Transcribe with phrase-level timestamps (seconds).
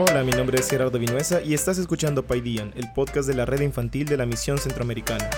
[0.00, 3.62] Hola, mi nombre es Gerardo Vinuesa y estás escuchando Paidian, el podcast de la red
[3.62, 5.28] infantil de la Misión Centroamericana.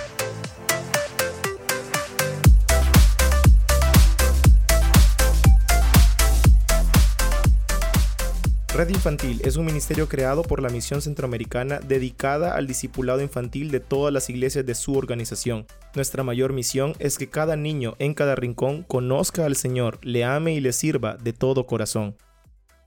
[8.74, 13.80] Red Infantil es un ministerio creado por la Misión Centroamericana dedicada al discipulado infantil de
[13.80, 15.66] todas las iglesias de su organización.
[15.94, 20.52] Nuestra mayor misión es que cada niño en cada rincón conozca al Señor, le ame
[20.52, 22.14] y le sirva de todo corazón.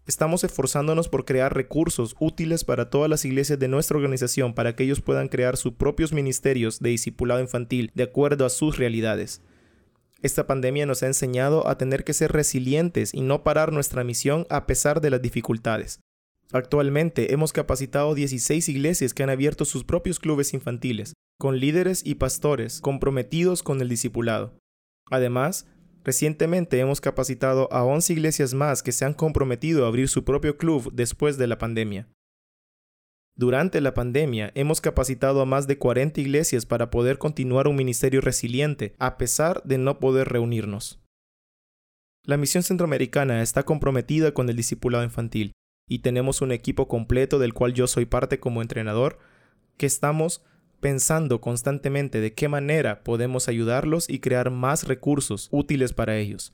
[0.05, 4.83] Estamos esforzándonos por crear recursos útiles para todas las iglesias de nuestra organización para que
[4.83, 9.41] ellos puedan crear sus propios ministerios de discipulado infantil de acuerdo a sus realidades.
[10.21, 14.45] Esta pandemia nos ha enseñado a tener que ser resilientes y no parar nuestra misión
[14.49, 16.01] a pesar de las dificultades.
[16.51, 22.15] Actualmente hemos capacitado 16 iglesias que han abierto sus propios clubes infantiles, con líderes y
[22.15, 24.53] pastores comprometidos con el discipulado.
[25.09, 25.65] Además,
[26.03, 30.57] recientemente hemos capacitado a 11 iglesias más que se han comprometido a abrir su propio
[30.57, 32.07] club después de la pandemia.
[33.35, 38.21] Durante la pandemia hemos capacitado a más de 40 iglesias para poder continuar un ministerio
[38.21, 40.99] resiliente a pesar de no poder reunirnos.
[42.25, 45.51] La misión centroamericana está comprometida con el discipulado infantil
[45.89, 49.17] y tenemos un equipo completo del cual yo soy parte como entrenador
[49.77, 50.43] que estamos
[50.83, 56.51] pensando constantemente de qué manera podemos ayudarlos y crear más recursos útiles para ellos.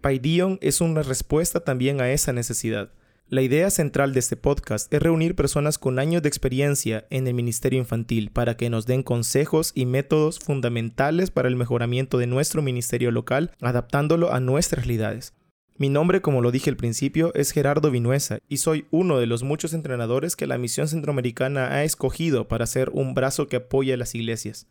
[0.00, 2.92] Paidion es una respuesta también a esa necesidad.
[3.28, 7.34] La idea central de este podcast es reunir personas con años de experiencia en el
[7.34, 12.62] Ministerio Infantil para que nos den consejos y métodos fundamentales para el mejoramiento de nuestro
[12.62, 15.34] ministerio local, adaptándolo a nuestras realidades.
[15.80, 19.44] Mi nombre, como lo dije al principio, es Gerardo Vinuesa y soy uno de los
[19.44, 23.96] muchos entrenadores que la Misión Centroamericana ha escogido para ser un brazo que apoya a
[23.96, 24.66] las iglesias.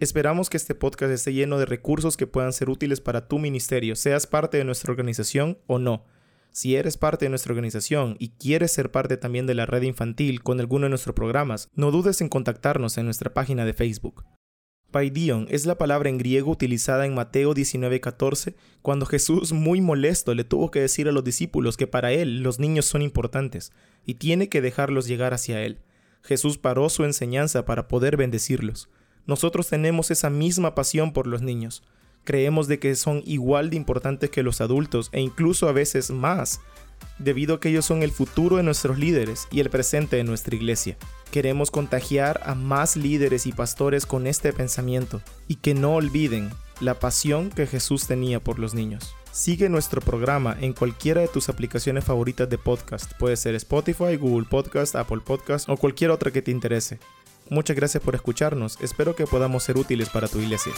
[0.00, 3.96] Esperamos que este podcast esté lleno de recursos que puedan ser útiles para tu ministerio,
[3.96, 6.06] seas parte de nuestra organización o no.
[6.52, 10.42] Si eres parte de nuestra organización y quieres ser parte también de la red infantil
[10.42, 14.24] con alguno de nuestros programas, no dudes en contactarnos en nuestra página de Facebook.
[14.96, 20.42] Paidion es la palabra en griego utilizada en Mateo 19:14 cuando Jesús muy molesto le
[20.42, 23.72] tuvo que decir a los discípulos que para él los niños son importantes
[24.06, 25.80] y tiene que dejarlos llegar hacia él.
[26.22, 28.88] Jesús paró su enseñanza para poder bendecirlos.
[29.26, 31.82] Nosotros tenemos esa misma pasión por los niños
[32.26, 36.60] creemos de que son igual de importantes que los adultos e incluso a veces más,
[37.18, 40.56] debido a que ellos son el futuro de nuestros líderes y el presente de nuestra
[40.56, 40.96] iglesia.
[41.30, 46.50] Queremos contagiar a más líderes y pastores con este pensamiento y que no olviden
[46.80, 49.14] la pasión que Jesús tenía por los niños.
[49.32, 53.12] Sigue nuestro programa en cualquiera de tus aplicaciones favoritas de podcast.
[53.18, 56.98] Puede ser Spotify, Google Podcast, Apple Podcast o cualquier otra que te interese.
[57.48, 58.78] Muchas gracias por escucharnos.
[58.80, 60.72] Espero que podamos ser útiles para tu iglesia.